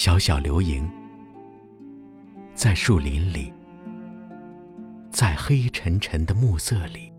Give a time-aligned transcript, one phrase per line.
[0.00, 0.88] 小小流萤，
[2.54, 3.52] 在树林里，
[5.10, 7.12] 在黑沉沉的暮色里，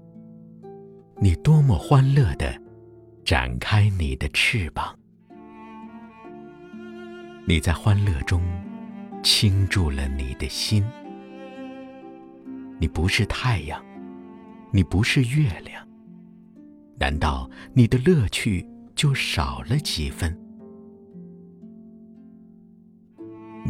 [1.18, 2.58] 你多么欢乐地
[3.26, 4.98] 展开你的翅膀。
[7.46, 8.42] 你在欢乐中
[9.22, 10.82] 倾注了你的心。
[12.80, 13.84] 你不是太阳，
[14.72, 15.86] 你不是月亮，
[16.98, 20.34] 难道你的乐趣就少了几分？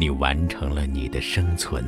[0.00, 1.84] 你完成了你的生存，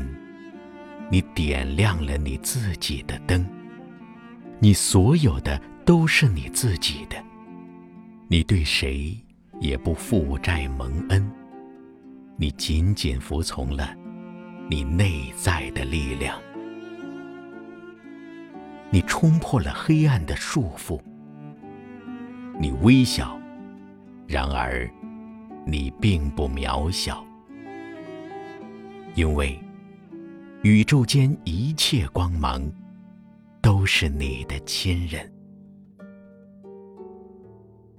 [1.11, 3.43] 你点亮了你自己的灯，
[4.59, 7.17] 你所有的都是你自己的，
[8.29, 9.17] 你对谁
[9.61, 11.27] 也不负债蒙恩。
[12.37, 13.97] 你仅仅服从了
[14.69, 16.39] 你内在的力量，
[18.91, 21.01] 你冲破了黑暗的束缚。
[22.61, 23.41] 你微小，
[24.27, 24.87] 然而
[25.65, 27.25] 你并不渺小，
[29.15, 29.59] 因为
[30.63, 32.63] 宇宙间一切光芒
[33.61, 35.31] 都是你的亲人，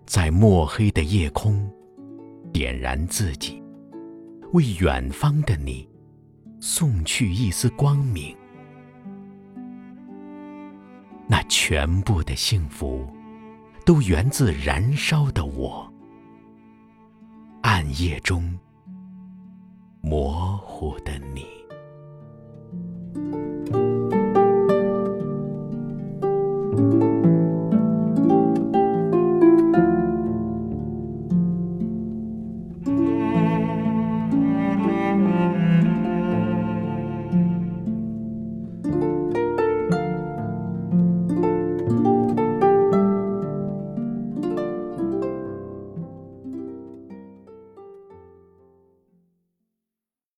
[0.06, 1.70] 在墨黑的夜空
[2.52, 3.62] 点燃自己。
[4.54, 5.90] 为远方的你
[6.60, 8.38] 送去一丝光明，
[11.28, 13.08] 那全部的幸福
[13.84, 15.92] 都源自燃烧的我，
[17.64, 18.56] 暗夜中
[20.02, 21.53] 模糊我等你。